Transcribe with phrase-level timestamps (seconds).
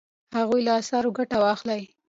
[0.31, 1.81] د هغوی له اثارو ګټه واخلئ.